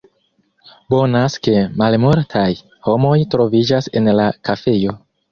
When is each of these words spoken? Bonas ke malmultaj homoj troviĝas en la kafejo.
Bonas 0.93 1.33
ke 1.47 1.51
malmultaj 1.81 2.45
homoj 2.87 3.11
troviĝas 3.35 3.91
en 4.01 4.09
la 4.21 4.25
kafejo. 4.49 4.97